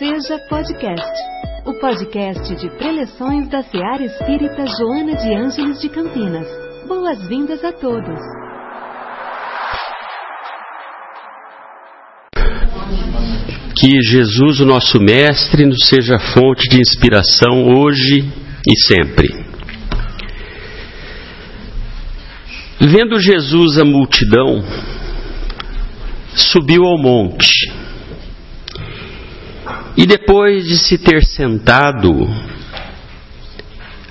Seja 0.00 0.38
Podcast, 0.48 1.12
o 1.66 1.74
podcast 1.74 2.56
de 2.56 2.70
preleções 2.78 3.50
da 3.50 3.62
Seara 3.62 4.02
Espírita 4.02 4.64
Joana 4.64 5.14
de 5.14 5.34
Ângeles 5.34 5.78
de 5.78 5.90
Campinas. 5.90 6.46
Boas-vindas 6.88 7.62
a 7.62 7.70
todos. 7.70 8.18
Que 13.78 14.00
Jesus, 14.02 14.60
o 14.60 14.64
nosso 14.64 14.98
Mestre, 14.98 15.66
nos 15.66 15.86
seja 15.86 16.18
fonte 16.32 16.66
de 16.70 16.80
inspiração 16.80 17.68
hoje 17.68 18.24
e 18.66 18.80
sempre. 18.82 19.28
Vendo 22.80 23.20
Jesus 23.20 23.78
a 23.78 23.84
multidão, 23.84 24.64
subiu 26.34 26.84
ao 26.86 26.96
monte 26.96 27.79
e 30.00 30.06
depois 30.06 30.64
de 30.66 30.78
se 30.78 30.96
ter 30.96 31.22
sentado, 31.22 32.10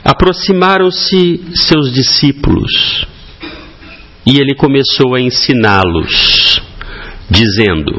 aproximaram-se 0.05 1.43
seus 1.55 1.91
discípulos 1.91 3.07
e 4.23 4.37
ele 4.39 4.53
começou 4.53 5.15
a 5.15 5.19
ensiná-los, 5.19 6.61
dizendo: 7.27 7.91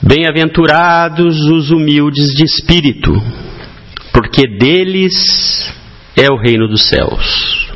Bem-aventurados 0.00 1.40
os 1.40 1.72
humildes 1.72 2.28
de 2.28 2.44
espírito, 2.44 3.20
porque 4.12 4.42
deles 4.60 5.74
é 6.16 6.30
o 6.30 6.36
reino 6.36 6.68
dos 6.68 6.82
céus. 6.82 7.68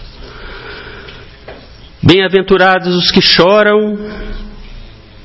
Bem-aventurados 2.01 2.95
os 2.95 3.11
que 3.11 3.21
choram, 3.21 3.99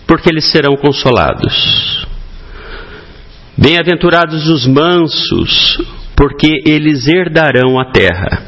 porque 0.07 0.27
eles 0.27 0.45
serão 0.45 0.75
consolados. 0.75 2.06
Bem-aventurados 3.59 4.47
os 4.47 4.67
mansos, 4.67 5.81
porque 6.15 6.61
eles 6.63 7.07
herdarão 7.07 7.79
a 7.79 7.85
terra. 7.91 8.43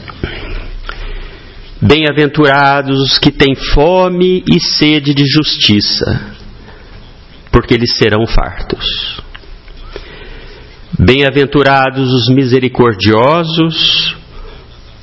Bem-aventurados 1.81 2.99
os 2.99 3.17
que 3.17 3.31
têm 3.31 3.55
fome 3.55 4.43
e 4.47 4.59
sede 4.59 5.15
de 5.15 5.25
justiça, 5.25 6.35
porque 7.51 7.73
eles 7.73 7.97
serão 7.97 8.27
fartos. 8.27 9.19
Bem-aventurados 10.99 12.13
os 12.13 12.29
misericordiosos, 12.35 14.15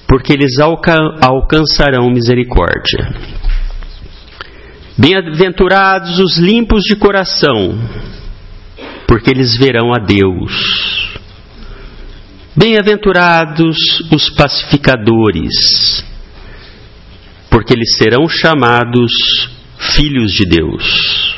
porque 0.07 0.33
eles 0.33 0.61
alca 0.61 0.95
alcançarão 1.21 2.09
misericórdia. 2.11 3.13
Bem-aventurados 4.97 6.21
os 6.21 6.39
limpos 6.39 6.83
de 6.85 6.95
coração, 6.95 7.77
porque 9.07 9.31
eles 9.31 9.57
verão 9.57 9.93
a 9.95 9.99
Deus. 9.99 10.53
Bem-aventurados 12.57 13.77
os 14.11 14.31
pacificadores, 14.31 16.05
porque 17.51 17.75
eles 17.75 17.97
serão 17.97 18.29
chamados 18.29 19.13
filhos 19.95 20.33
de 20.33 20.47
Deus. 20.47 21.37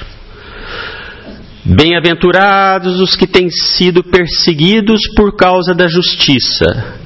Bem-aventurados 1.65 3.01
os 3.01 3.15
que 3.15 3.27
têm 3.27 3.51
sido 3.51 4.03
perseguidos 4.03 5.01
por 5.15 5.37
causa 5.37 5.75
da 5.75 5.89
justiça, 5.89 6.99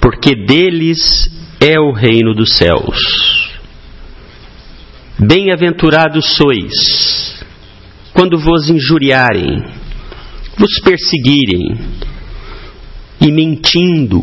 porque 0.00 0.34
deles 0.46 1.28
é 1.60 1.80
o 1.80 1.92
reino 1.92 2.34
dos 2.34 2.56
céus. 2.56 2.96
Bem-aventurados 5.18 6.36
sois, 6.36 7.42
quando 8.12 8.38
vos 8.38 8.68
injuriarem, 8.68 9.75
vos 10.58 10.80
perseguirem 10.82 11.78
e 13.20 13.30
mentindo, 13.30 14.22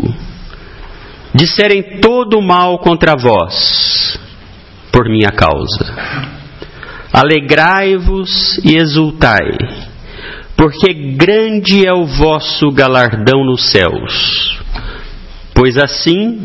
disserem 1.34 2.00
todo 2.00 2.38
o 2.40 2.42
mal 2.42 2.80
contra 2.80 3.16
vós, 3.16 4.20
por 4.92 5.08
minha 5.08 5.30
causa. 5.30 5.94
Alegrai-vos 7.12 8.60
e 8.64 8.76
exultai, 8.76 9.52
porque 10.56 10.94
grande 11.16 11.86
é 11.86 11.94
o 11.94 12.06
vosso 12.06 12.72
galardão 12.72 13.46
nos 13.46 13.72
céus. 13.72 14.60
Pois 15.54 15.78
assim 15.78 16.42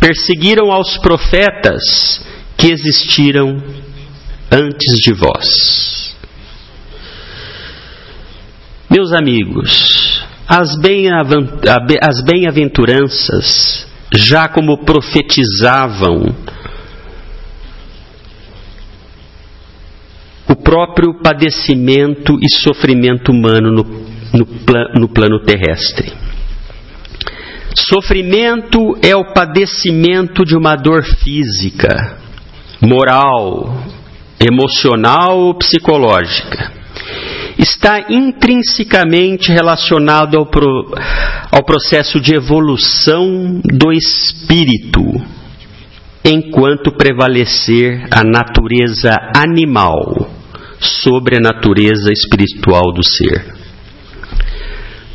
perseguiram 0.00 0.72
aos 0.72 0.96
profetas 0.98 2.24
que 2.56 2.68
existiram 2.68 3.62
antes 4.50 4.98
de 4.98 5.12
vós. 5.12 5.95
Meus 8.96 9.12
amigos, 9.12 10.24
as 10.48 10.74
bem-aventuranças, 12.24 13.86
já 14.10 14.48
como 14.48 14.86
profetizavam 14.86 16.34
o 20.48 20.56
próprio 20.56 21.20
padecimento 21.22 22.38
e 22.40 22.48
sofrimento 22.48 23.32
humano 23.32 23.70
no, 23.70 23.82
no, 24.32 24.46
no 24.98 25.08
plano 25.10 25.40
terrestre. 25.40 26.14
Sofrimento 27.74 28.96
é 29.02 29.14
o 29.14 29.34
padecimento 29.34 30.42
de 30.42 30.56
uma 30.56 30.74
dor 30.74 31.04
física, 31.22 32.16
moral, 32.80 33.76
emocional 34.40 35.38
ou 35.38 35.54
psicológica 35.58 36.75
está 37.66 38.06
intrinsecamente 38.08 39.52
relacionado 39.52 40.38
ao, 40.38 40.46
pro, 40.46 40.94
ao 41.50 41.64
processo 41.64 42.20
de 42.20 42.34
evolução 42.34 43.60
do 43.64 43.92
espírito, 43.92 45.02
enquanto 46.24 46.92
prevalecer 46.92 48.06
a 48.10 48.22
natureza 48.22 49.18
animal 49.36 50.30
sobre 50.80 51.36
a 51.36 51.40
natureza 51.40 52.12
espiritual 52.12 52.92
do 52.92 53.02
ser. 53.04 53.54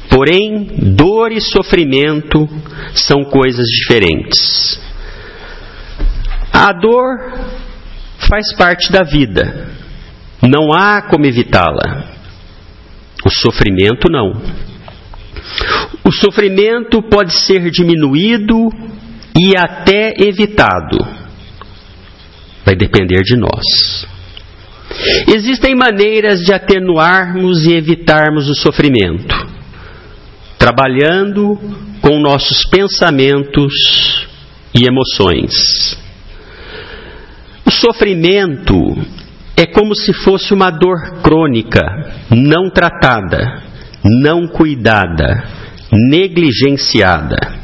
Porém, 0.10 0.68
dor 0.94 1.32
e 1.32 1.40
sofrimento 1.40 2.48
são 2.94 3.24
coisas 3.24 3.66
diferentes. 3.68 4.78
A 6.52 6.74
dor 6.74 7.18
faz 8.28 8.54
parte 8.58 8.92
da 8.92 9.04
vida, 9.04 9.70
não 10.42 10.74
há 10.74 11.02
como 11.02 11.26
evitá-la. 11.26 12.21
O 13.26 13.30
sofrimento 13.30 14.10
não. 14.10 14.42
O 16.04 16.12
sofrimento 16.12 17.02
pode 17.04 17.34
ser 17.40 17.70
diminuído 17.70 18.70
e 19.38 19.56
até 19.56 20.14
evitado. 20.18 20.98
Vai 22.66 22.76
depender 22.76 23.22
de 23.22 23.38
nós. 23.38 24.08
Existem 25.28 25.76
maneiras 25.76 26.42
de 26.42 26.54
atenuarmos 26.54 27.66
e 27.66 27.74
evitarmos 27.74 28.50
o 28.50 28.56
sofrimento, 28.56 29.36
trabalhando 30.58 31.58
com 32.02 32.20
nossos 32.20 32.66
pensamentos 32.70 34.28
e 34.74 34.86
emoções. 34.86 35.98
O 37.66 37.72
sofrimento 37.72 38.78
é 39.56 39.66
como 39.66 39.96
se 39.96 40.14
fosse 40.14 40.54
uma 40.54 40.70
dor 40.72 41.22
crônica, 41.22 41.82
não 42.32 42.70
tratada, 42.70 43.64
não 44.04 44.48
cuidada, 44.48 45.44
negligenciada. 45.92 47.62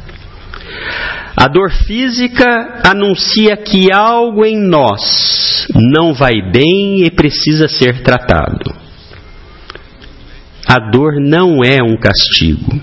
A 1.36 1.46
dor 1.46 1.70
física 1.70 2.80
anuncia 2.84 3.56
que 3.56 3.92
algo 3.92 4.44
em 4.44 4.58
nós 4.58 5.68
não 5.74 6.12
vai 6.12 6.42
bem 6.52 7.04
e 7.04 7.10
precisa 7.10 7.68
ser 7.68 8.02
tratado. 8.02 8.74
A 10.66 10.78
dor 10.78 11.20
não 11.20 11.64
é 11.64 11.78
um 11.82 11.96
castigo, 11.96 12.80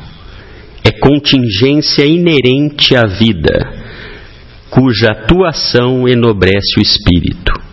é 0.84 0.92
contingência 0.92 2.06
inerente 2.06 2.96
à 2.96 3.06
vida, 3.06 3.74
cuja 4.70 5.12
atuação 5.12 6.08
enobrece 6.08 6.80
o 6.80 6.82
espírito. 6.82 7.65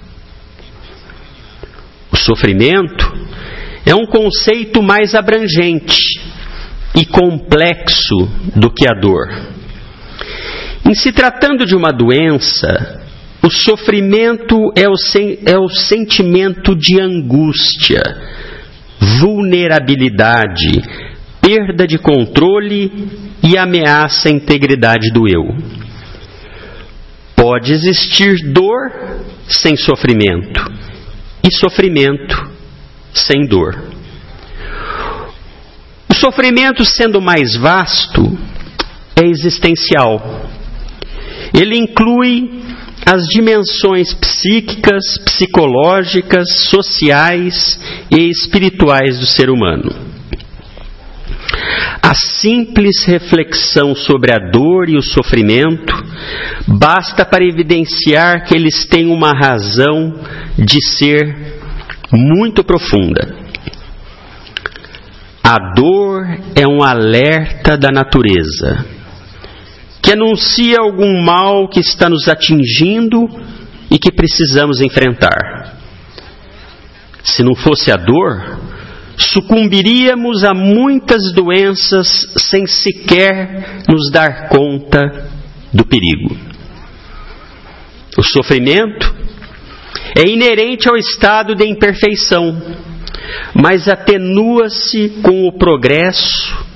O 2.12 2.17
sofrimento 2.17 3.11
é 3.87 3.94
um 3.94 4.05
conceito 4.05 4.82
mais 4.82 5.14
abrangente 5.14 5.99
e 6.94 7.06
complexo 7.06 8.29
do 8.55 8.70
que 8.70 8.87
a 8.87 8.93
dor. 8.93 9.26
Em 10.87 10.94
se 10.94 11.11
tratando 11.11 11.64
de 11.64 11.75
uma 11.75 11.91
doença, 11.91 13.00
o 13.43 13.50
sofrimento 13.50 14.73
é 14.76 14.88
o, 14.88 14.97
sen 14.97 15.38
é 15.47 15.59
o 15.59 15.69
sentimento 15.69 16.76
de 16.76 17.00
angústia, 17.00 18.03
vulnerabilidade, 19.19 20.82
perda 21.41 21.87
de 21.87 21.99
controle 21.99 22.93
e 23.43 23.56
ameaça 23.56 24.29
à 24.29 24.31
integridade 24.32 25.11
do 25.12 25.26
eu. 25.26 25.56
Pode 27.35 27.73
existir 27.73 28.53
dor 28.53 29.25
sem 29.49 29.76
sofrimento 29.76 30.92
e 31.43 31.55
sofrimento 31.55 32.50
sem 33.12 33.47
dor. 33.47 33.91
O 36.09 36.15
sofrimento, 36.15 36.85
sendo 36.85 37.21
mais 37.21 37.56
vasto, 37.56 38.39
é 39.17 39.27
existencial. 39.27 40.49
Ele 41.55 41.77
inclui 41.77 42.62
as 43.05 43.25
dimensões 43.27 44.15
psíquicas, 44.15 45.19
psicológicas, 45.25 46.47
sociais 46.71 47.79
e 48.11 48.29
espirituais 48.29 49.19
do 49.19 49.27
ser 49.27 49.50
humano. 49.50 50.01
A 52.12 52.14
simples 52.14 53.06
reflexão 53.06 53.94
sobre 53.94 54.35
a 54.35 54.50
dor 54.50 54.87
e 54.87 54.99
o 54.99 55.03
sofrimento 55.03 55.94
basta 56.69 57.25
para 57.25 57.43
evidenciar 57.43 58.44
que 58.44 58.55
eles 58.55 58.85
têm 58.85 59.06
uma 59.06 59.31
razão 59.31 60.20
de 60.59 60.76
ser 60.99 61.35
muito 62.12 62.62
profunda. 62.62 63.35
A 65.43 65.56
dor 65.75 66.26
é 66.55 66.69
um 66.69 66.82
alerta 66.82 67.79
da 67.79 67.88
natureza 67.91 68.85
que 70.03 70.12
anuncia 70.12 70.81
algum 70.81 71.25
mal 71.25 71.67
que 71.67 71.81
está 71.81 72.11
nos 72.11 72.29
atingindo 72.29 73.26
e 73.91 73.99
que 73.99 74.12
precisamos 74.12 74.82
enfrentar. 74.82 75.79
Se 77.25 77.43
não 77.43 77.55
fosse 77.55 77.91
a 77.91 77.97
dor, 77.97 78.72
sucumbiríamos 79.23 80.45
a 80.45 80.55
muitas 80.55 81.33
doenças 81.33 82.33
sem 82.37 82.67
sequer 82.67 83.83
nos 83.89 84.11
dar 84.11 84.49
conta 84.49 85.31
do 85.73 85.85
perigo. 85.85 86.37
O 88.17 88.23
sofrimento 88.23 89.15
é 90.17 90.29
inerente 90.29 90.89
ao 90.89 90.97
estado 90.97 91.55
de 91.55 91.67
imperfeição, 91.67 92.61
mas 93.55 93.89
atenua-se 93.89 95.21
com 95.23 95.47
o 95.47 95.59
progresso 95.59 96.67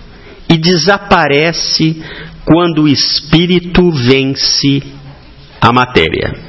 e 0.49 0.57
desaparece 0.57 2.03
quando 2.45 2.83
o 2.83 2.89
espírito 2.89 3.91
vence 3.91 4.83
a 5.61 5.73
matéria. 5.73 6.46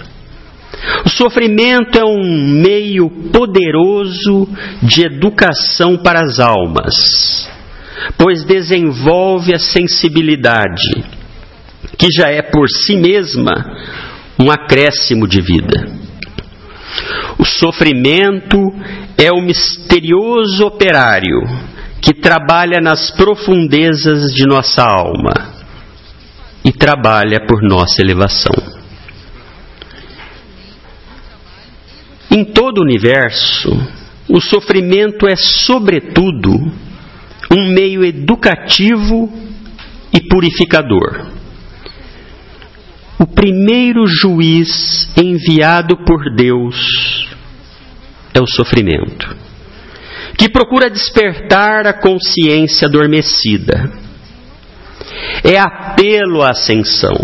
O 1.05 1.09
sofrimento 1.09 1.97
é 1.97 2.05
um 2.05 2.61
meio 2.61 3.09
poderoso 3.31 4.47
de 4.81 5.03
educação 5.05 5.97
para 5.97 6.23
as 6.23 6.39
almas, 6.39 7.49
pois 8.17 8.43
desenvolve 8.43 9.53
a 9.53 9.59
sensibilidade, 9.59 11.03
que 11.97 12.07
já 12.11 12.29
é 12.29 12.41
por 12.41 12.69
si 12.69 12.95
mesma 12.95 13.53
um 14.39 14.51
acréscimo 14.51 15.27
de 15.27 15.41
vida. 15.41 15.97
O 17.39 17.45
sofrimento 17.45 18.57
é 19.17 19.31
o 19.31 19.41
misterioso 19.41 20.65
operário 20.65 21.39
que 22.01 22.13
trabalha 22.13 22.79
nas 22.81 23.11
profundezas 23.11 24.31
de 24.33 24.45
nossa 24.47 24.83
alma 24.83 25.33
e 26.63 26.71
trabalha 26.71 27.45
por 27.47 27.61
nossa 27.61 28.01
elevação. 28.01 28.76
Em 32.37 32.45
todo 32.45 32.77
o 32.77 32.83
universo, 32.83 33.71
o 34.29 34.39
sofrimento 34.39 35.27
é, 35.27 35.35
sobretudo, 35.35 36.51
um 37.51 37.73
meio 37.73 38.05
educativo 38.05 39.33
e 40.13 40.21
purificador. 40.29 41.31
O 43.17 43.25
primeiro 43.25 44.05
juiz 44.05 45.09
enviado 45.17 45.97
por 46.05 46.35
Deus 46.35 47.27
é 48.35 48.39
o 48.39 48.45
sofrimento, 48.45 49.35
que 50.37 50.47
procura 50.47 50.91
despertar 50.91 51.87
a 51.87 51.93
consciência 51.93 52.87
adormecida. 52.87 53.91
É 55.43 55.57
apelo 55.57 56.43
à 56.43 56.51
ascensão. 56.51 57.15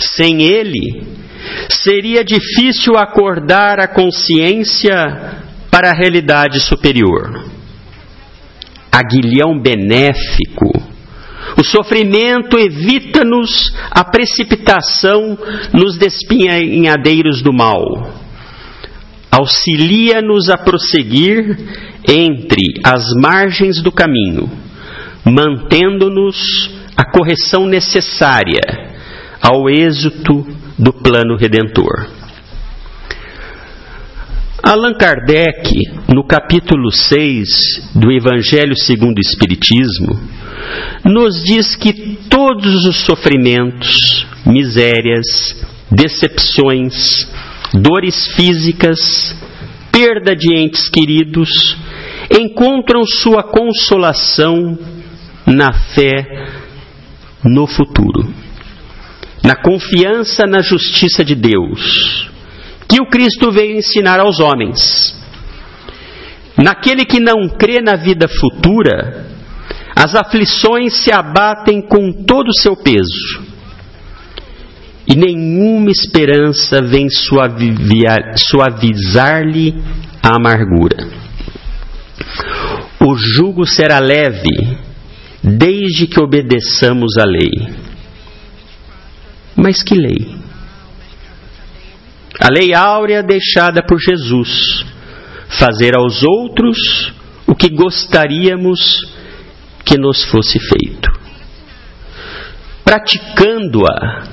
Sem 0.00 0.42
ele, 0.42 1.21
seria 1.70 2.24
difícil 2.24 2.96
acordar 2.96 3.80
a 3.80 3.88
consciência 3.88 5.42
para 5.70 5.90
a 5.90 5.94
realidade 5.94 6.60
superior. 6.60 7.44
Aguilhão 8.90 9.58
benéfico. 9.58 10.70
O 11.58 11.64
sofrimento 11.64 12.58
evita-nos 12.58 13.72
a 13.90 14.04
precipitação 14.04 15.38
nos 15.72 15.96
despinhadeiros 15.98 17.42
do 17.42 17.52
mal. 17.52 17.82
Auxilia-nos 19.30 20.50
a 20.50 20.58
prosseguir 20.58 21.56
entre 22.06 22.74
as 22.84 23.02
margens 23.22 23.82
do 23.82 23.90
caminho, 23.90 24.50
mantendo-nos 25.24 26.70
a 26.96 27.10
correção 27.10 27.66
necessária 27.66 28.60
ao 29.40 29.68
êxito 29.70 30.46
do 30.78 30.92
plano 30.92 31.36
redentor. 31.36 32.08
Allan 34.62 34.94
Kardec, 34.94 35.70
no 36.08 36.24
capítulo 36.24 36.92
6 36.92 37.90
do 37.96 38.12
Evangelho 38.12 38.76
segundo 38.76 39.18
o 39.18 39.20
Espiritismo, 39.20 40.20
nos 41.04 41.42
diz 41.42 41.74
que 41.74 42.16
todos 42.30 42.86
os 42.86 43.04
sofrimentos, 43.04 44.24
misérias, 44.46 45.26
decepções, 45.90 47.28
dores 47.74 48.28
físicas, 48.36 49.34
perda 49.90 50.36
de 50.36 50.54
entes 50.54 50.88
queridos, 50.88 51.76
encontram 52.30 53.04
sua 53.04 53.42
consolação 53.42 54.78
na 55.44 55.72
fé 55.72 56.24
no 57.44 57.66
futuro 57.66 58.41
na 59.42 59.56
confiança 59.56 60.46
na 60.46 60.60
justiça 60.60 61.24
de 61.24 61.34
Deus, 61.34 62.30
que 62.88 63.00
o 63.00 63.06
Cristo 63.06 63.50
veio 63.50 63.76
ensinar 63.76 64.20
aos 64.20 64.38
homens. 64.38 65.20
Naquele 66.56 67.04
que 67.04 67.18
não 67.18 67.48
crê 67.48 67.80
na 67.80 67.96
vida 67.96 68.28
futura, 68.28 69.26
as 69.96 70.14
aflições 70.14 70.94
se 71.02 71.10
abatem 71.12 71.82
com 71.82 72.12
todo 72.12 72.48
o 72.48 72.60
seu 72.60 72.76
peso, 72.76 73.42
e 75.06 75.16
nenhuma 75.16 75.90
esperança 75.90 76.80
vem 76.80 77.08
suavizar-lhe 78.36 79.74
a 80.22 80.36
amargura. 80.36 81.08
O 83.00 83.16
jugo 83.16 83.66
será 83.66 83.98
leve, 83.98 84.78
desde 85.42 86.06
que 86.06 86.20
obedeçamos 86.22 87.16
a 87.18 87.24
lei. 87.24 87.50
Mas 89.56 89.82
que 89.82 89.94
lei? 89.94 90.36
A 92.40 92.48
lei 92.48 92.74
áurea 92.74 93.22
deixada 93.22 93.82
por 93.86 94.00
Jesus, 94.00 94.84
fazer 95.48 95.96
aos 95.96 96.22
outros 96.22 97.12
o 97.46 97.54
que 97.54 97.68
gostaríamos 97.68 98.80
que 99.84 99.98
nos 99.98 100.24
fosse 100.24 100.58
feito. 100.58 101.10
Praticando-a, 102.84 104.24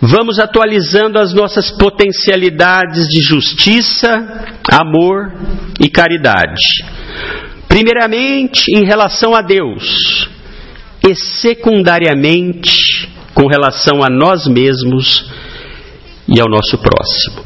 vamos 0.00 0.38
atualizando 0.38 1.18
as 1.18 1.32
nossas 1.32 1.70
potencialidades 1.70 3.06
de 3.08 3.26
justiça, 3.26 4.44
amor 4.70 5.32
e 5.80 5.88
caridade. 5.88 6.84
Primeiramente, 7.66 8.64
em 8.76 8.84
relação 8.84 9.34
a 9.34 9.40
Deus, 9.40 10.28
e 11.08 11.14
secundariamente 11.14 13.10
com 13.34 13.46
relação 13.46 14.02
a 14.02 14.08
nós 14.08 14.46
mesmos 14.46 15.30
e 16.28 16.40
ao 16.40 16.48
nosso 16.48 16.78
próximo. 16.78 17.44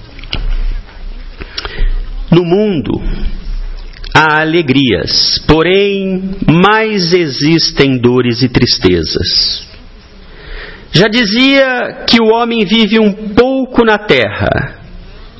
No 2.30 2.44
mundo 2.44 2.92
há 4.14 4.40
alegrias, 4.40 5.38
porém 5.46 6.36
mais 6.46 7.12
existem 7.12 7.98
dores 7.98 8.42
e 8.42 8.48
tristezas. 8.48 9.66
Já 10.92 11.08
dizia 11.08 12.04
que 12.06 12.20
o 12.20 12.28
homem 12.28 12.64
vive 12.64 12.98
um 12.98 13.12
pouco 13.34 13.84
na 13.84 13.98
terra 13.98 14.80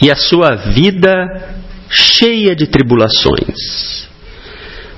e 0.01 0.11
a 0.11 0.17
sua 0.17 0.55
vida 0.55 1.57
cheia 1.89 2.55
de 2.55 2.67
tribulações. 2.67 4.07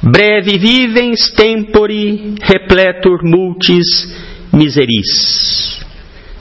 Breve 0.02 0.58
vivens 0.58 1.30
tempori 1.30 2.34
repletur 2.42 3.20
multis 3.22 3.86
miseris, 4.52 5.80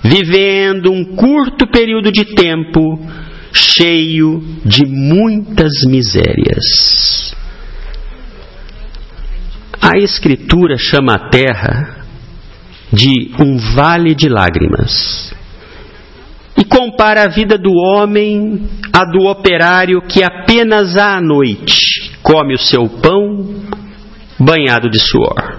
vivendo 0.04 0.92
um 0.92 1.04
curto 1.16 1.68
período 1.68 2.12
de 2.12 2.26
tempo 2.36 3.00
cheio 3.54 4.42
de 4.66 4.86
muitas 4.86 5.72
misérias. 5.88 7.36
A 9.82 9.98
Escritura 9.98 10.76
chama 10.78 11.16
a 11.16 11.30
terra 11.30 12.06
de 12.92 13.32
um 13.40 13.58
vale 13.58 14.16
de 14.16 14.30
lágrimas 14.30 15.34
e 16.58 16.64
compara 16.66 17.26
a 17.26 17.28
vida 17.28 17.58
do 17.58 17.72
homem 17.72 18.68
à 18.92 19.06
do 19.06 19.28
operário 19.28 20.02
que 20.02 20.24
apenas 20.24 20.98
à 20.98 21.22
noite 21.22 22.12
come 22.24 22.56
o 22.56 22.58
seu 22.58 22.90
pão 22.90 23.64
banhado 24.40 24.90
de 24.90 25.00
suor. 25.00 25.57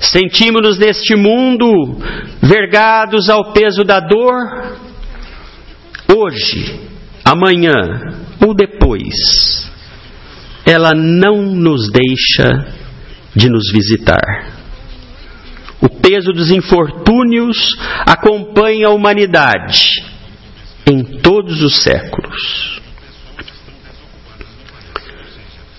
Sentimos-nos 0.00 0.78
neste 0.78 1.14
mundo 1.14 1.98
vergados 2.42 3.28
ao 3.28 3.52
peso 3.52 3.84
da 3.84 4.00
dor, 4.00 4.78
hoje, 6.08 6.80
amanhã 7.24 7.76
ou 8.44 8.54
depois, 8.54 9.70
ela 10.64 10.92
não 10.94 11.42
nos 11.42 11.90
deixa 11.90 12.74
de 13.36 13.48
nos 13.48 13.70
visitar. 13.70 14.60
O 15.82 15.88
peso 15.88 16.32
dos 16.32 16.50
infortúnios 16.50 17.76
acompanha 18.06 18.88
a 18.88 18.92
humanidade 18.94 20.02
em 20.86 21.02
todos 21.02 21.62
os 21.62 21.82
séculos. 21.82 22.80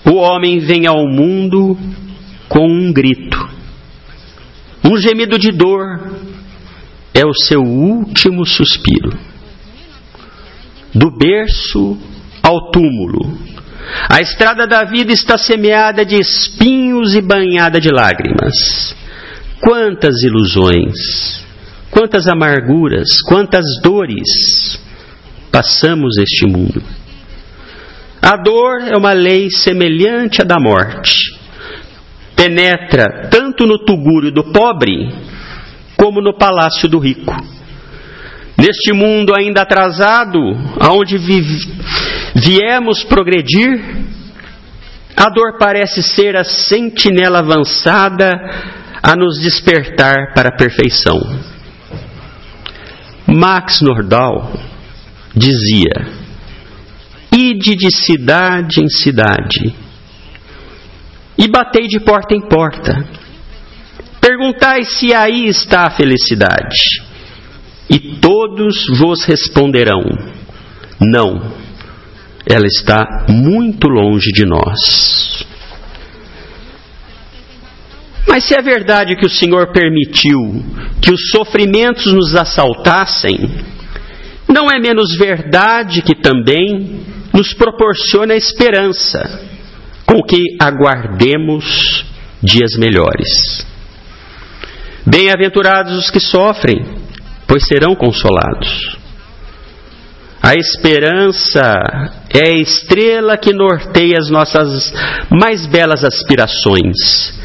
O 0.06 0.16
homem 0.16 0.60
vem 0.60 0.88
ao 0.88 1.08
mundo 1.08 1.78
com 2.50 2.68
um 2.68 2.92
grito, 2.92 3.38
um 4.92 4.98
gemido 4.98 5.40
de 5.40 5.52
dor, 5.52 6.12
é 7.14 7.26
o 7.26 7.34
seu 7.34 7.62
último 7.62 8.46
suspiro. 8.46 9.18
Do 10.94 11.10
berço 11.18 11.98
ao 12.44 12.72
túmulo, 12.72 13.38
a 14.10 14.20
estrada 14.20 14.68
da 14.68 14.84
vida 14.84 15.14
está 15.14 15.38
semeada 15.38 16.06
de 16.06 16.16
espinhos 16.16 17.16
e 17.16 17.22
banhada 17.22 17.80
de 17.80 17.90
lágrimas. 17.90 18.96
Quantas 19.62 20.22
ilusões, 20.24 21.46
quantas 21.90 22.28
amarguras, 22.28 23.22
quantas 23.22 23.64
dores 23.82 24.78
passamos 25.52 26.18
este 26.18 26.46
mundo. 26.46 26.84
A 28.22 28.36
dor 28.36 28.82
é 28.88 28.98
uma 28.98 29.14
lei 29.14 29.50
semelhante 29.50 30.42
à 30.42 30.46
da 30.46 30.60
morte. 30.60 31.41
Penetra 32.42 33.30
tanto 33.30 33.68
no 33.68 33.78
tugúrio 33.86 34.32
do 34.32 34.52
pobre 34.52 35.14
como 35.96 36.20
no 36.20 36.36
palácio 36.36 36.90
do 36.90 36.98
rico. 36.98 37.32
Neste 38.58 38.92
mundo 38.94 39.32
ainda 39.38 39.62
atrasado, 39.62 40.40
aonde 40.80 41.20
viemos 42.34 43.04
progredir, 43.04 43.80
a 45.16 45.30
dor 45.30 45.60
parece 45.60 46.02
ser 46.02 46.36
a 46.36 46.44
sentinela 46.44 47.40
avançada 47.40 48.32
a 49.04 49.16
nos 49.16 49.40
despertar 49.40 50.34
para 50.34 50.50
a 50.50 50.58
perfeição. 50.58 51.20
Max 53.28 53.82
Nordau 53.82 54.52
dizia: 55.36 55.94
Ide 57.32 57.76
de 57.76 57.96
cidade 57.96 58.82
em 58.82 58.90
cidade 58.90 59.81
e 61.44 61.48
batei 61.48 61.88
de 61.88 62.00
porta 62.00 62.36
em 62.36 62.42
porta. 62.42 63.04
Perguntai 64.22 64.84
se 64.84 65.12
aí 65.12 65.48
está 65.48 65.88
a 65.88 65.90
felicidade. 65.90 67.02
E 67.90 68.18
todos 68.18 68.86
vos 69.00 69.26
responderão: 69.26 70.04
Não, 71.02 71.52
ela 72.46 72.68
está 72.68 73.26
muito 73.28 73.88
longe 73.88 74.32
de 74.32 74.46
nós. 74.46 75.44
Mas 78.28 78.44
se 78.44 78.54
é 78.54 78.62
verdade 78.62 79.16
que 79.16 79.26
o 79.26 79.30
Senhor 79.30 79.74
permitiu 79.74 80.38
que 81.02 81.12
os 81.12 81.32
sofrimentos 81.32 82.14
nos 82.14 82.36
assaltassem, 82.36 83.36
não 84.48 84.70
é 84.70 84.80
menos 84.80 85.18
verdade 85.18 86.04
que 86.04 86.14
também 86.14 87.04
nos 87.34 87.52
proporciona 87.56 88.36
esperança 88.36 89.51
com 90.12 90.22
que 90.24 90.58
aguardemos 90.60 92.06
dias 92.44 92.72
melhores. 92.78 93.66
Bem-aventurados 95.06 95.98
os 95.98 96.10
que 96.10 96.20
sofrem, 96.20 96.84
pois 97.48 97.66
serão 97.66 97.96
consolados. 97.96 98.98
A 100.44 100.56
esperança 100.56 101.80
é 102.30 102.50
a 102.50 102.58
estrela 102.58 103.38
que 103.38 103.54
norteia 103.54 104.18
as 104.20 104.30
nossas 104.30 104.94
mais 105.30 105.66
belas 105.66 106.04
aspirações. 106.04 107.40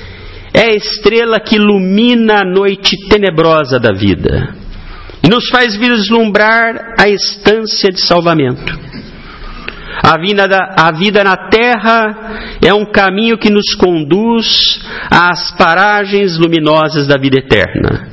É 0.53 0.71
a 0.71 0.75
estrela 0.75 1.39
que 1.39 1.57
ilumina 1.57 2.41
a 2.41 2.45
noite 2.45 2.97
tenebrosa 3.09 3.79
da 3.79 3.93
vida 3.93 4.55
e 5.23 5.29
nos 5.29 5.49
faz 5.51 5.77
vislumbrar 5.77 6.95
a 6.99 7.09
estância 7.09 7.93
de 7.93 8.01
salvamento. 8.01 8.96
A 10.07 10.21
vida, 10.21 10.47
da, 10.47 10.73
a 10.77 10.93
vida 10.93 11.25
na 11.25 11.37
terra 11.37 12.59
é 12.65 12.73
um 12.73 12.85
caminho 12.85 13.37
que 13.37 13.51
nos 13.51 13.75
conduz 13.75 14.81
às 15.11 15.51
paragens 15.57 16.39
luminosas 16.39 17.09
da 17.09 17.17
vida 17.17 17.39
eterna. 17.39 18.09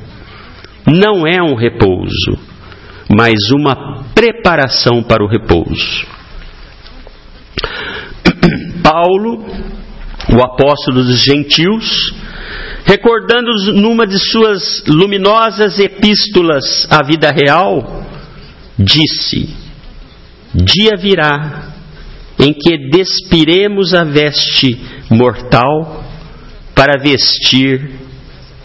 Não 0.84 1.24
é 1.24 1.40
um 1.40 1.54
repouso, 1.54 2.36
mas 3.08 3.34
uma 3.52 4.02
preparação 4.12 5.04
para 5.04 5.22
o 5.22 5.28
repouso. 5.28 6.04
Paulo, 8.82 9.44
o 10.32 10.44
apóstolo 10.44 11.04
dos 11.04 11.22
gentios, 11.22 12.12
recordando 12.84 13.52
numa 13.72 14.04
de 14.04 14.18
suas 14.18 14.82
luminosas 14.88 15.78
epístolas 15.78 16.88
à 16.90 17.04
vida 17.04 17.30
real, 17.30 18.02
disse: 18.76 19.48
Dia 20.52 20.96
virá 20.98 21.73
em 22.44 22.52
que 22.52 22.76
despiremos 22.90 23.94
a 23.94 24.04
veste 24.04 24.78
mortal 25.10 26.04
para 26.74 27.00
vestir 27.00 27.92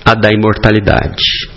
a 0.03 0.13
da 0.13 0.29
imortalidade. 0.33 1.47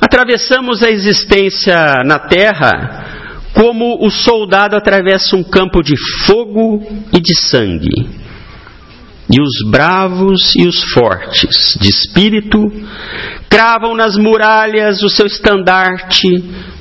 Atravessamos 0.00 0.82
a 0.82 0.90
existência 0.90 2.02
na 2.04 2.18
terra 2.18 3.04
como 3.54 4.04
o 4.04 4.10
soldado 4.10 4.74
atravessa 4.74 5.36
um 5.36 5.44
campo 5.44 5.80
de 5.82 5.94
fogo 6.26 6.84
e 7.12 7.20
de 7.20 7.40
sangue. 7.48 8.26
E 9.30 9.40
os 9.40 9.70
bravos 9.70 10.52
e 10.56 10.66
os 10.66 10.82
fortes 10.92 11.78
de 11.80 11.88
espírito 11.88 12.58
cravam 13.48 13.94
nas 13.94 14.16
muralhas 14.16 15.00
o 15.04 15.08
seu 15.08 15.26
estandarte 15.26 16.28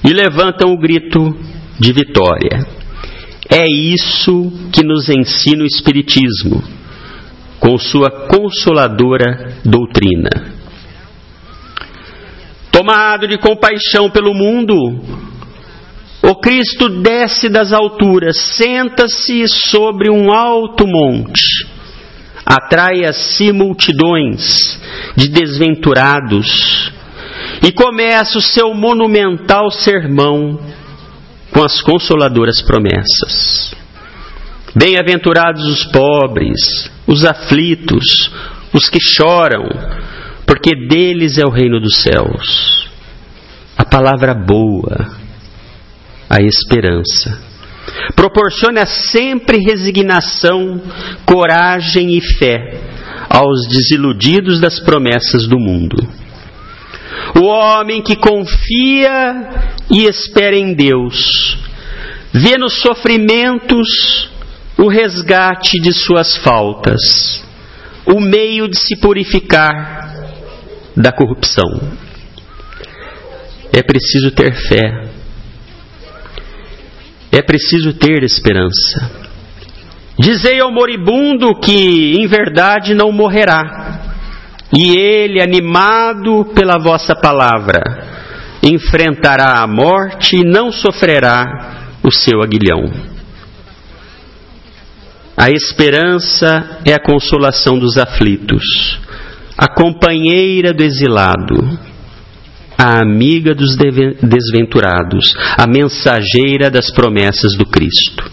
e 0.03 0.11
levantam 0.11 0.73
o 0.73 0.79
grito 0.79 1.35
de 1.79 1.93
vitória. 1.93 2.84
É 3.49 3.65
isso 3.71 4.51
que 4.71 4.83
nos 4.83 5.07
ensina 5.07 5.63
o 5.63 5.67
Espiritismo, 5.67 6.63
com 7.59 7.77
sua 7.77 8.09
consoladora 8.09 9.59
doutrina. 9.63 10.29
Tomado 12.71 13.27
de 13.27 13.37
compaixão 13.37 14.09
pelo 14.09 14.33
mundo, 14.33 14.75
o 16.23 16.35
Cristo 16.35 16.89
desce 16.89 17.47
das 17.47 17.71
alturas, 17.71 18.35
senta-se 18.57 19.47
sobre 19.47 20.09
um 20.09 20.31
alto 20.31 20.85
monte, 20.87 21.67
atrai 22.43 23.05
a 23.05 23.13
si 23.13 23.53
multidões 23.53 24.79
de 25.15 25.29
desventurados 25.29 26.91
e 27.61 27.71
começa 27.71 28.37
o 28.37 28.41
seu 28.41 28.73
monumental 28.73 29.69
sermão 29.69 30.59
com 31.55 31.63
as 31.63 31.79
consoladoras 31.79 32.61
promessas. 32.61 33.73
Bem-aventurados 34.75 35.65
os 35.65 35.85
pobres, 35.85 36.91
os 37.07 37.23
aflitos, 37.23 38.29
os 38.73 38.89
que 38.89 38.99
choram, 38.99 39.63
porque 40.45 40.71
deles 40.89 41.37
é 41.37 41.45
o 41.45 41.49
reino 41.49 41.79
dos 41.79 41.95
céus. 42.01 42.89
A 43.77 43.85
palavra 43.85 44.33
boa, 44.33 45.15
a 46.29 46.41
esperança. 46.41 47.39
Proporciona 48.17 48.85
sempre 48.85 49.59
resignação, 49.59 50.81
coragem 51.25 52.17
e 52.17 52.21
fé 52.21 52.81
aos 53.29 53.65
desiludidos 53.69 54.59
das 54.59 54.81
promessas 54.81 55.47
do 55.47 55.57
mundo. 55.57 56.05
O 57.39 57.45
homem 57.45 58.01
que 58.01 58.15
confia 58.15 59.49
e 59.89 60.05
espera 60.05 60.55
em 60.55 60.73
Deus, 60.73 61.57
vê 62.33 62.57
nos 62.57 62.81
sofrimentos 62.81 64.29
o 64.77 64.87
resgate 64.87 65.79
de 65.79 65.93
suas 65.93 66.35
faltas, 66.37 67.43
o 68.05 68.19
meio 68.19 68.67
de 68.67 68.77
se 68.79 68.97
purificar 68.97 70.05
da 70.95 71.11
corrupção. 71.11 71.65
É 73.71 73.81
preciso 73.81 74.31
ter 74.31 74.53
fé. 74.67 75.09
É 77.31 77.41
preciso 77.41 77.93
ter 77.93 78.23
esperança. 78.23 79.11
Dizei 80.17 80.61
ao 80.61 80.71
moribundo 80.71 81.59
que, 81.59 82.13
em 82.17 82.25
verdade, 82.27 82.93
não 82.93 83.11
morrerá, 83.11 84.04
e 84.77 84.97
ele, 84.97 85.41
animado 85.41 86.45
pela 86.53 86.77
vossa 86.77 87.15
palavra, 87.15 87.81
enfrentará 88.61 89.61
a 89.61 89.67
morte 89.67 90.35
e 90.35 90.43
não 90.43 90.71
sofrerá 90.71 91.99
o 92.03 92.11
seu 92.11 92.41
aguilhão. 92.41 92.83
A 95.37 95.49
esperança 95.49 96.79
é 96.85 96.93
a 96.93 96.99
consolação 96.99 97.77
dos 97.77 97.97
aflitos, 97.97 98.99
a 99.57 99.67
companheira 99.67 100.73
do 100.73 100.83
exilado, 100.83 101.79
a 102.77 103.01
amiga 103.01 103.53
dos 103.55 103.77
desventurados, 103.77 105.33
a 105.57 105.65
mensageira 105.67 106.69
das 106.69 106.91
promessas 106.91 107.55
do 107.57 107.65
Cristo. 107.65 108.29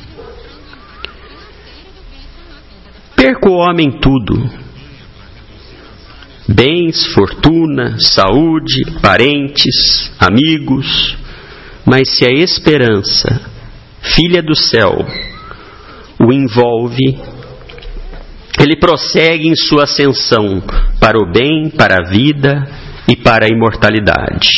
Perca 3.15 3.49
o 3.49 3.55
homem 3.55 4.01
tudo: 4.01 4.51
bens, 6.55 7.07
fortuna, 7.15 7.97
saúde, 7.99 8.85
parentes, 9.01 10.13
amigos, 10.19 11.17
mas 11.85 12.09
se 12.11 12.25
a 12.25 12.31
esperança, 12.31 13.41
filha 14.01 14.43
do 14.43 14.55
céu, 14.55 15.07
o 16.21 16.33
envolve, 16.33 17.19
ele 18.61 18.77
prossegue 18.77 19.49
em 19.49 19.57
sua 19.57 19.85
ascensão 19.85 20.63
para 21.01 21.19
o 21.19 21.33
bem, 21.33 21.71
para 21.71 21.97
a 21.97 22.11
vida 22.11 22.69
e 23.09 23.17
para 23.17 23.47
a 23.47 23.49
imortalidade. 23.49 24.51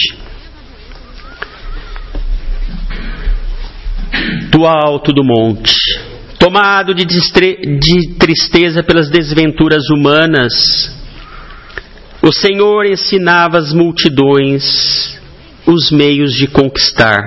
Do 4.51 4.67
alto 4.67 5.13
do 5.13 5.25
monte, 5.25 5.75
tomado 6.39 6.95
de, 6.95 7.05
de 7.05 8.15
tristeza 8.19 8.83
pelas 8.83 9.11
desventuras 9.11 9.85
humanas, 9.91 11.04
o 12.25 12.33
Senhor 12.33 12.87
ensinava 12.87 13.59
as 13.59 13.73
multidões 13.73 15.15
os 15.67 15.91
meios 15.91 16.35
de 16.35 16.47
conquistar, 16.47 17.23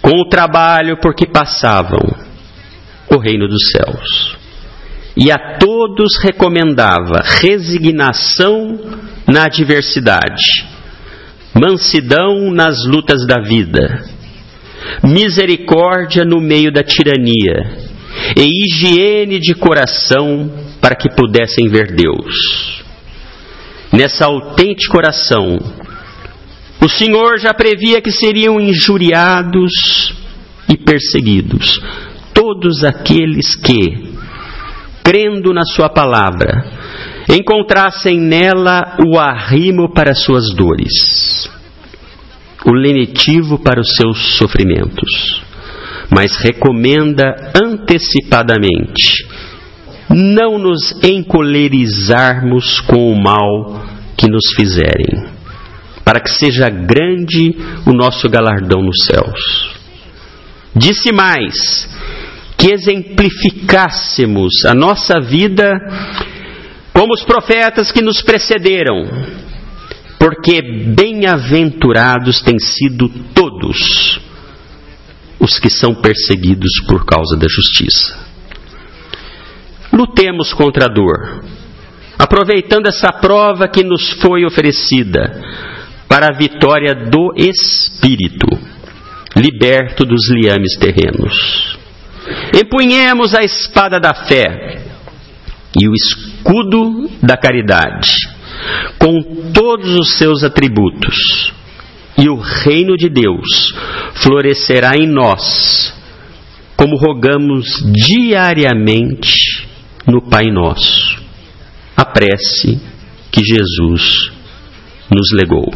com 0.00 0.20
o 0.20 0.28
trabalho 0.28 0.98
por 1.00 1.14
que 1.14 1.26
passavam, 1.26 2.00
o 3.10 3.18
reino 3.18 3.48
dos 3.48 3.62
céus. 3.70 4.36
E 5.16 5.30
a 5.30 5.58
todos 5.58 6.18
recomendava 6.22 7.22
resignação 7.22 8.78
na 9.26 9.44
adversidade, 9.44 10.66
mansidão 11.54 12.50
nas 12.50 12.84
lutas 12.86 13.26
da 13.26 13.40
vida, 13.42 14.04
misericórdia 15.02 16.24
no 16.24 16.40
meio 16.40 16.72
da 16.72 16.82
tirania 16.82 17.78
e 18.36 18.48
higiene 18.64 19.38
de 19.38 19.54
coração 19.54 20.50
para 20.80 20.94
que 20.94 21.08
pudessem 21.14 21.68
ver 21.68 21.94
Deus. 21.94 22.81
Nessa 23.92 24.24
autêntica 24.24 24.96
oração, 24.96 25.58
o 26.80 26.88
Senhor 26.88 27.38
já 27.38 27.52
previa 27.52 28.00
que 28.00 28.10
seriam 28.10 28.58
injuriados 28.58 30.14
e 30.66 30.78
perseguidos 30.78 31.78
todos 32.32 32.82
aqueles 32.82 33.54
que, 33.54 34.14
crendo 35.04 35.52
na 35.52 35.66
Sua 35.66 35.90
palavra, 35.90 36.64
encontrassem 37.28 38.18
nela 38.18 38.96
o 39.06 39.18
arrimo 39.18 39.92
para 39.92 40.14
suas 40.14 40.54
dores, 40.54 41.50
o 42.64 42.72
lenitivo 42.72 43.58
para 43.58 43.78
os 43.78 43.94
seus 43.94 44.38
sofrimentos, 44.38 45.42
mas 46.08 46.38
recomenda 46.38 47.52
antecipadamente 47.54 49.22
não 50.14 50.58
nos 50.58 50.92
encolerizarmos 51.02 52.80
com 52.80 53.10
o 53.10 53.20
mal 53.20 53.81
que 54.22 54.30
nos 54.30 54.54
fizerem, 54.54 55.26
para 56.04 56.20
que 56.20 56.30
seja 56.30 56.70
grande 56.70 57.56
o 57.84 57.92
nosso 57.92 58.28
galardão 58.28 58.80
nos 58.80 59.04
céus. 59.04 59.74
Disse 60.76 61.12
mais 61.12 61.88
que 62.56 62.72
exemplificássemos 62.72 64.64
a 64.64 64.74
nossa 64.74 65.20
vida 65.20 65.72
como 66.92 67.14
os 67.14 67.24
profetas 67.24 67.90
que 67.90 68.00
nos 68.00 68.22
precederam, 68.22 69.08
porque 70.20 70.62
bem-aventurados 70.94 72.40
têm 72.42 72.60
sido 72.60 73.08
todos 73.34 74.20
os 75.40 75.58
que 75.58 75.68
são 75.68 75.96
perseguidos 75.96 76.70
por 76.86 77.04
causa 77.04 77.36
da 77.36 77.48
justiça. 77.48 78.16
Lutemos 79.92 80.54
contra 80.54 80.84
a 80.84 80.88
dor, 80.88 81.44
aproveitando 82.22 82.86
essa 82.86 83.12
prova 83.12 83.66
que 83.66 83.82
nos 83.82 84.12
foi 84.20 84.44
oferecida 84.44 85.42
para 86.08 86.28
a 86.28 86.38
vitória 86.38 86.94
do 86.94 87.34
Espírito, 87.36 88.46
liberto 89.36 90.04
dos 90.04 90.30
liames 90.30 90.76
terrenos. 90.78 91.76
Empunhemos 92.54 93.34
a 93.34 93.42
espada 93.42 93.98
da 93.98 94.14
fé 94.14 94.84
e 95.76 95.88
o 95.88 95.94
escudo 95.94 97.10
da 97.20 97.36
caridade, 97.36 98.12
com 99.00 99.50
todos 99.52 99.96
os 99.96 100.12
seus 100.16 100.44
atributos, 100.44 101.52
e 102.16 102.28
o 102.28 102.36
reino 102.36 102.96
de 102.96 103.08
Deus 103.08 103.74
florescerá 104.22 104.92
em 104.96 105.08
nós, 105.08 105.92
como 106.76 106.96
rogamos 106.96 107.66
diariamente 107.92 109.66
no 110.06 110.22
Pai 110.22 110.44
Nosso, 110.52 111.11
a 112.02 112.04
prece 112.04 112.80
que 113.30 113.40
Jesus 113.44 114.32
nos 115.08 115.30
legou. 115.32 115.70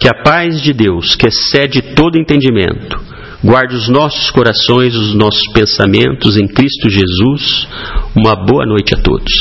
Que 0.00 0.08
a 0.08 0.22
paz 0.24 0.60
de 0.60 0.72
Deus, 0.72 1.14
que 1.14 1.28
excede 1.28 1.94
todo 1.94 2.18
entendimento, 2.18 2.96
guarde 3.42 3.76
os 3.76 3.88
nossos 3.88 4.30
corações, 4.30 4.94
os 4.96 5.14
nossos 5.14 5.46
pensamentos 5.52 6.36
em 6.36 6.48
Cristo 6.48 6.90
Jesus. 6.90 7.68
Uma 8.16 8.34
boa 8.34 8.66
noite 8.66 8.94
a 8.94 9.00
todos. 9.00 9.32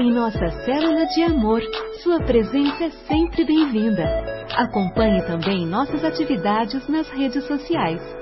Em 0.00 0.12
nossa 0.12 0.50
célula 0.64 1.06
de 1.14 1.22
amor, 1.22 1.62
sua 2.02 2.18
presença 2.20 2.84
é 2.84 2.90
sempre 3.06 3.44
bem-vinda. 3.44 4.04
Acompanhe 4.56 5.22
também 5.22 5.66
nossas 5.66 6.04
atividades 6.04 6.88
nas 6.88 7.08
redes 7.10 7.44
sociais. 7.46 8.21